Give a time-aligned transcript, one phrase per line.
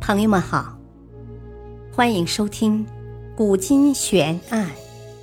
[0.00, 0.76] 朋友们好，
[1.92, 2.84] 欢迎收听
[3.36, 4.68] 《古今悬案、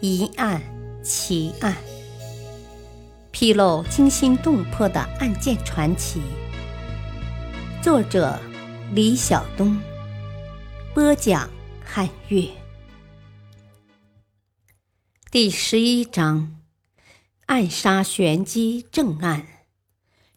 [0.02, 0.62] 疑案、
[1.04, 1.74] 奇案》，
[3.32, 6.22] 披露惊心动魄的案件传奇。
[7.82, 8.40] 作者：
[8.94, 9.78] 李晓东，
[10.94, 11.50] 播讲：
[11.84, 12.48] 汉月。
[15.32, 16.56] 第十一章：
[17.48, 19.48] 暗杀玄机正案，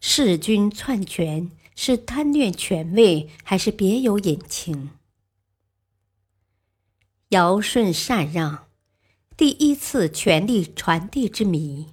[0.01, 1.51] 弑君篡权。
[1.75, 4.91] 是贪恋权位，还是别有隐情？
[7.29, 8.67] 尧舜禅让，
[9.37, 11.87] 第一次权力传递之谜。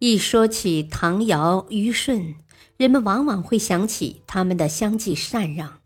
[0.00, 2.34] 一说起唐尧虞舜，
[2.76, 5.80] 人们往往会想起他们的相继禅让。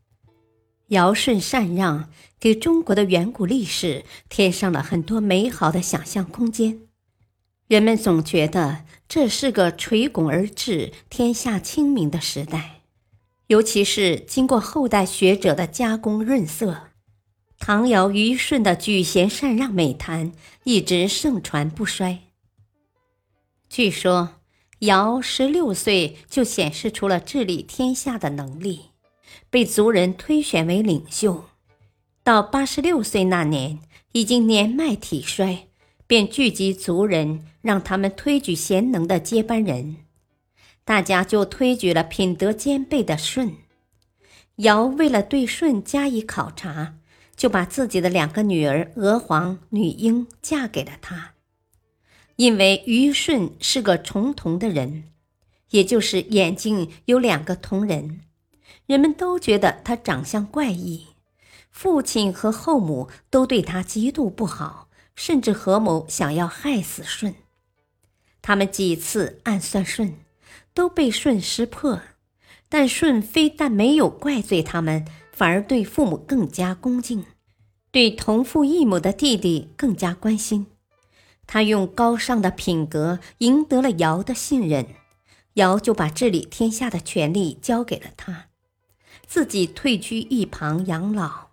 [0.88, 6.85] 尧舜禅让，给中国的远古历史添上了很多美好的想象空间。
[7.68, 12.82] 人们总觉得这是个垂拱而治、天下清明的时代，
[13.48, 16.90] 尤其是经过后代学者的加工润色，
[17.58, 22.20] 唐尧虞舜的举贤禅让美谈一直盛传不衰。
[23.68, 24.34] 据说，
[24.80, 28.90] 尧十六岁就显示出了治理天下的能力，
[29.50, 31.46] 被族人推选为领袖，
[32.22, 33.80] 到八十六岁那年，
[34.12, 35.66] 已经年迈体衰。
[36.06, 39.96] 便聚集族人，让他们推举贤能的接班人。
[40.84, 43.54] 大家就推举了品德兼备的舜。
[44.56, 46.94] 尧为了对舜加以考察，
[47.34, 51.32] 就把自己的两个女儿娥皇、女英嫁给了他。
[52.36, 55.10] 因为虞舜是个重瞳的人，
[55.70, 58.20] 也就是眼睛有两个瞳仁，
[58.86, 61.06] 人们都觉得他长相怪异，
[61.70, 64.85] 父亲和后母都对他极度不好。
[65.16, 67.34] 甚至合谋想要害死舜，
[68.40, 70.14] 他们几次暗算舜，
[70.72, 72.00] 都被舜识破。
[72.68, 77.24] 但舜非但没有怪罪他们，反而对父母更加恭敬，
[77.90, 80.66] 对同父异母的弟弟更加关心。
[81.46, 84.86] 他用高尚的品格赢得了尧的信任，
[85.54, 88.48] 尧就把治理天下的权力交给了他，
[89.26, 91.50] 自己退居一旁养老。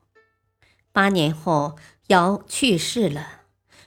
[0.92, 1.76] 八年后，
[2.08, 3.43] 尧去世了。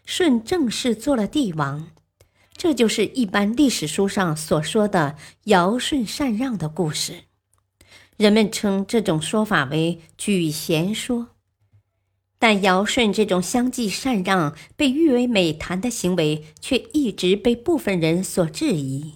[0.07, 1.89] 舜正式做了帝王，
[2.57, 7.25] 这就是一般历史书上所说的尧舜禅让的故事。
[8.17, 11.31] 人们称这种说法为举贤说。
[12.39, 19.15] 但尧舜这种相继禅让被誉为美谈的行为，却一直被部分人所质疑。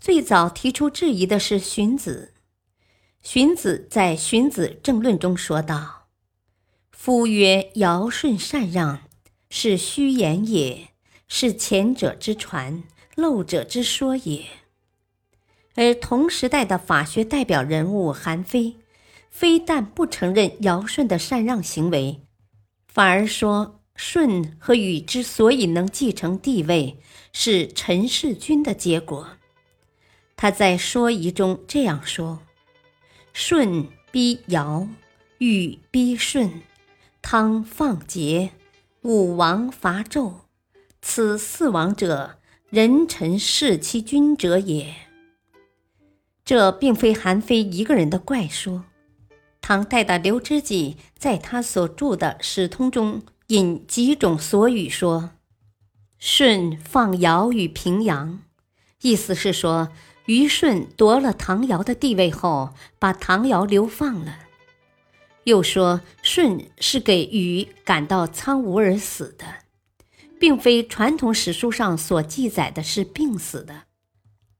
[0.00, 2.34] 最早提出质疑的是荀子。
[3.22, 6.08] 荀子在《荀子正论》中说道
[6.90, 9.02] ：“夫曰尧舜禅让。”
[9.50, 10.88] 是虚言也，
[11.26, 12.82] 是前者之传，
[13.16, 14.44] 漏者之说也。
[15.74, 18.76] 而同时代的法学代表人物韩非，
[19.30, 22.20] 非但不承认尧舜的禅让行为，
[22.88, 26.98] 反而说舜和禹之所以能继承帝位，
[27.32, 29.28] 是陈世君的结果。
[30.36, 32.40] 他在《说疑》中这样说
[33.32, 34.88] ：“舜逼尧，
[35.38, 36.62] 禹逼舜，
[37.22, 38.50] 汤放桀。”
[39.02, 40.32] 武王伐纣，
[41.00, 42.38] 此四王者，
[42.68, 44.92] 人臣弑其君者也。
[46.44, 48.84] 这并非韩非一个人的怪说。
[49.60, 55.30] 唐代的刘知己在他所著的《史通》中引几种所语说
[56.18, 58.40] ：“舜放尧于平阳”，
[59.02, 59.90] 意思是说
[60.24, 64.47] 虞舜夺了唐尧的地位后，把唐尧流放了。
[65.48, 69.46] 又说舜是给禹赶到苍梧而死的，
[70.38, 73.84] 并非传统史书上所记载的是病死的。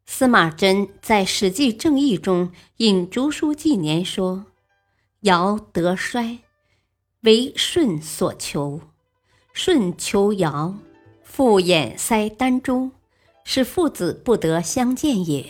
[0.06, 4.47] 司马真在《史记正义》中引《竹书纪年》说
[5.21, 6.38] ：“尧得衰，
[7.20, 8.81] 为舜所求；
[9.53, 10.75] 舜求尧，
[11.22, 12.93] 复眼塞丹珠，
[13.44, 15.44] 使父子不得相见也。”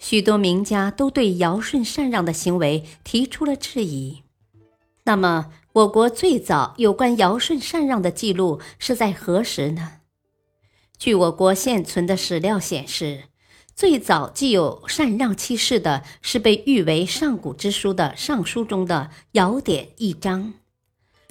[0.00, 4.22] 许多名家都对尧舜禅让的行为提出了质疑。
[5.04, 9.98] 那么，我国最早有关尧舜禅让的记录是在何时呢？
[10.98, 13.24] 据我国现存的史料显示，
[13.74, 20.54] 最早既有禅让七事的是被誉为上古之书的《尚书》中的《尧典》一章。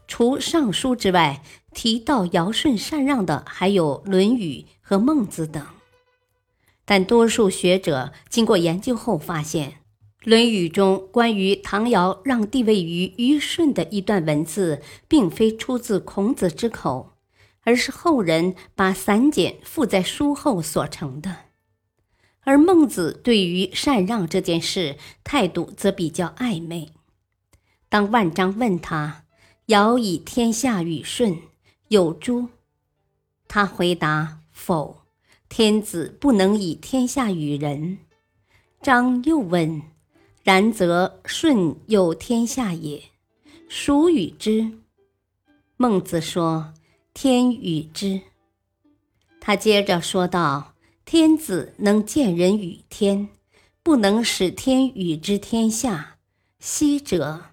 [0.07, 5.65] 除《尚书》之外，提到尧舜禅让的还有《论语》和《孟子》等。
[6.89, 9.69] 但多数学者经过研究后发现，
[10.24, 17.13] 《论语》中关于唐尧让地位于虞舜的一段文字，并非出自孔子之口，
[17.62, 21.36] 而是后人把散简附在书后所成的。
[22.41, 26.89] 而孟子对于禅让这件事态度则比较暧昧。
[27.88, 29.25] 当万章问他
[29.68, 31.38] ：“尧以天下与舜，
[31.89, 32.50] 有诸？”
[33.47, 35.03] 他回答：“否，
[35.49, 37.97] 天子不能以天下与人。”
[38.81, 39.81] 张又问
[40.43, 43.01] ：“然则舜有天下也，
[43.67, 44.71] 孰与之？”
[45.75, 46.73] 孟子说
[47.13, 48.21] ：“天与之。”
[49.41, 53.29] 他接着说道：“天子能见人与天，
[53.81, 56.17] 不能使天与之天下。
[56.59, 57.45] 昔者，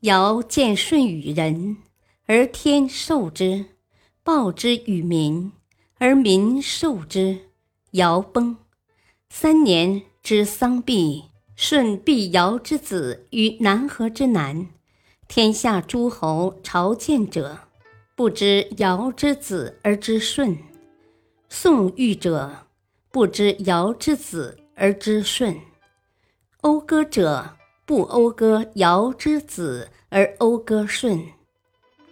[0.00, 1.78] 尧见舜与人，
[2.26, 3.66] 而天受之，
[4.22, 5.52] 报之与民，
[5.98, 7.38] 而民受之，
[7.92, 8.58] 尧崩。
[9.30, 11.24] 三年之丧毕，
[11.56, 14.68] 舜必尧之子于南河之南，
[15.26, 17.60] 天下诸侯朝见者，
[18.14, 20.58] 不知尧之子而知舜。”
[21.48, 22.66] 宋玉者，
[23.10, 25.54] 不知尧之子而知舜；
[26.60, 27.56] 讴歌者，
[27.86, 31.32] 不讴歌尧之子而讴歌舜。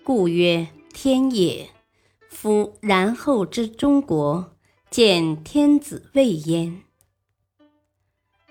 [0.02, 1.69] 故曰天也。
[2.34, 4.56] 夫然后之中国，
[4.90, 6.82] 见天子位焉。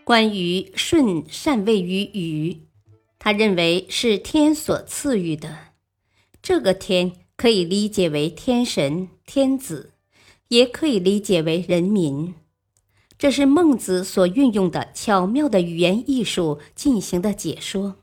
[0.04, 2.68] 关于舜禅位于禹，
[3.20, 5.74] 他认为是天所赐予的。
[6.42, 9.92] 这个天可以理解为天神、天子。
[10.50, 12.36] 也可以理解为人民，
[13.18, 18.03] 这是孟子所运用的巧妙的语言艺术进行的解说。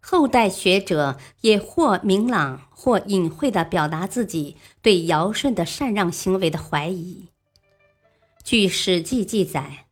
[0.00, 7.28] 后代学者也或明朗或隐晦地表达自己对尧舜的禅让行为的怀疑。
[8.42, 9.86] 据《史记》记载，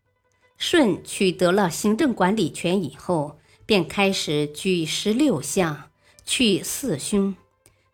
[0.56, 5.90] 舜取得了行政管理权以后，便开始举十六相，
[6.24, 7.36] 去四凶，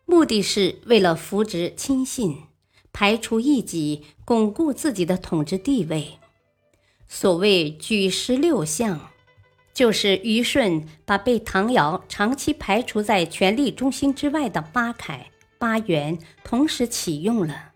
[0.05, 2.43] 目的是为了扶植亲信。
[2.93, 6.13] 排除异己，巩固自己的统治地位。
[7.09, 9.09] 所谓举十六相，
[9.75, 15.27] 就是虞舜把被唐尧长期排除在权力中心之外的八凯、
[15.59, 17.73] 八元同时启用了。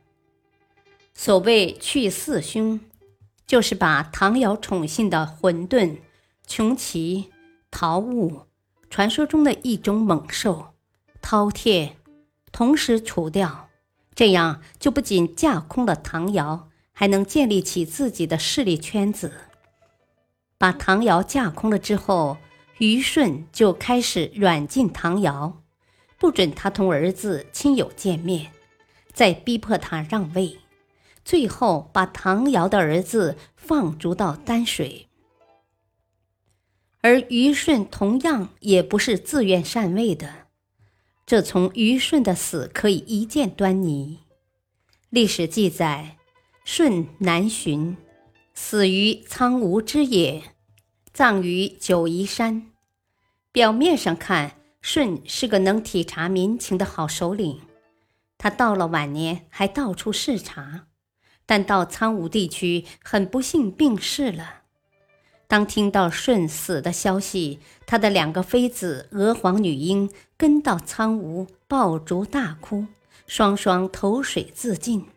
[1.14, 2.80] 所谓去四凶，
[3.46, 5.98] 就是把唐尧宠信的混沌、
[6.48, 7.32] 穷奇、
[7.70, 8.44] 陶物，
[8.90, 10.68] 传说中的一种猛兽
[11.22, 11.90] 饕餮，
[12.54, 13.68] 同时除掉。
[14.16, 19.49] 这样就不仅架空了唐尧，还能建立起自己的势力圈子。
[20.60, 22.38] 把唐尧架空了之后，
[22.78, 25.64] 虞舜就开始软禁唐尧，
[26.18, 28.52] 不准他同儿子亲友见面，
[29.14, 30.60] 再逼迫他让位，
[31.24, 35.08] 最后把唐尧的儿子放逐到丹水。
[37.02, 40.48] 而虞舜同样也不是自愿禅位的。
[41.26, 44.20] 这从虞舜的死可以一见端倪。
[45.10, 46.18] 历史记载，
[46.66, 47.96] 舜南巡，
[48.62, 50.44] 死于苍梧之野，
[51.12, 52.68] 葬于九嶷山。
[53.52, 57.62] 表面上看，舜是个能体察民情的好首领，
[58.38, 60.88] 他到了晚年还到处视察，
[61.48, 64.64] 但到苍梧地区，很不幸病逝了。
[65.48, 72.86] 当听到舜死的消息，他的两个妃子娥皇女英跟到苍梧，抱竹大哭，
[73.26, 75.08] 双双投水自尽。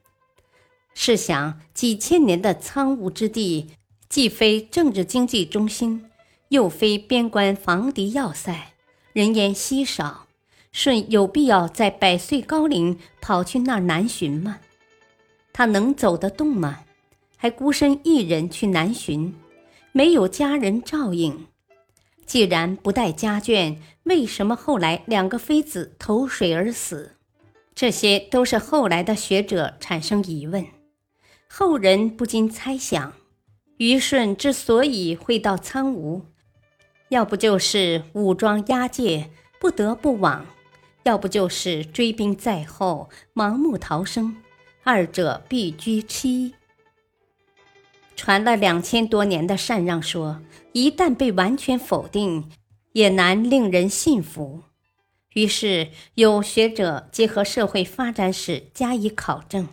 [0.94, 3.70] 试想，几千年的苍梧之地，
[4.08, 6.04] 既非政治经济中心，
[6.48, 8.74] 又非边关防敌要塞，
[9.12, 10.26] 人烟稀少，
[10.70, 14.58] 舜有必要在百岁高龄跑去那儿南巡吗？
[15.52, 16.80] 他能走得动吗？
[17.36, 19.34] 还孤身一人去南巡？
[19.92, 21.46] 没有家人照应，
[22.24, 27.16] 既然不带家眷，为什么后来两个妃子投水而死？
[27.74, 30.64] 这些都是后来的学者产生疑问。
[31.54, 33.12] 后人不禁猜想：
[33.76, 36.22] 虞舜之所以会到苍梧，
[37.10, 39.28] 要不就是武装押解
[39.60, 40.46] 不得不往，
[41.02, 44.34] 要不就是追兵在后盲目逃生，
[44.82, 46.54] 二者必居其一。
[48.16, 50.40] 传了两千多年的禅让说，
[50.72, 52.48] 一旦被完全否定，
[52.92, 54.62] 也难令人信服。
[55.34, 59.68] 于是有学者结合社会发展史加以考证，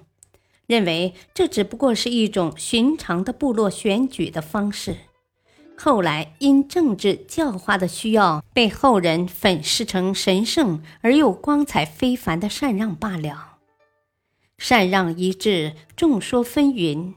[0.70, 4.98] 认为这只不过是一种寻常的部落选举的方式，
[5.76, 13.58] 后来因政治教化的需要，被后人粉饰成神圣而又光彩非凡的禅让罢了。
[14.60, 17.16] 禅让一致，众说纷纭。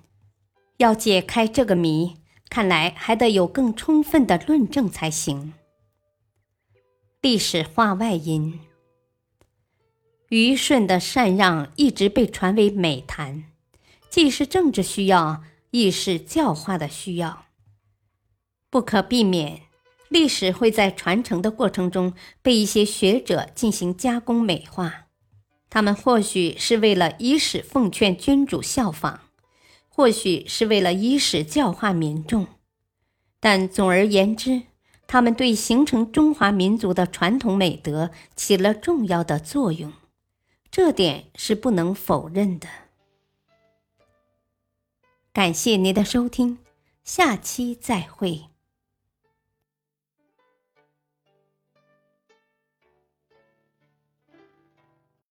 [0.78, 2.14] 要解开这个谜，
[2.48, 5.52] 看来还得有更充分的论证才行。
[7.20, 8.60] 历史话外音：
[10.32, 13.44] 虞舜的禅让一直被传为美谈，
[14.08, 17.44] 既是政治需要，亦是教化的需要。
[18.70, 19.60] 不可避免，
[20.08, 25.08] 历史会在传承的过程中被一些学者进行加工美化。
[25.68, 29.20] 他们或许是为了以史奉劝君主效仿，
[29.90, 32.46] 或许是为了以史教化民众，
[33.38, 34.62] 但总而言之，
[35.06, 39.92] 他们对形成中华民族的传统美德起了重要的作用，
[40.72, 42.66] 这点是不能否认的。
[45.30, 46.60] 感谢您的收听，
[47.04, 48.51] 下期再会。